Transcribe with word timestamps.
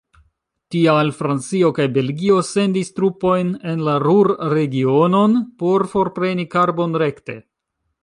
Tial 0.75 1.11
Francio 1.17 1.69
kaj 1.79 1.85
Belgio 1.97 2.39
sendis 2.49 2.91
trupojn 3.01 3.53
en 3.75 3.85
la 3.91 3.99
Ruhr-regionon 4.07 5.39
por 5.63 5.89
forpreni 5.97 6.51
karbon 6.59 7.03
rekte. 7.07 7.43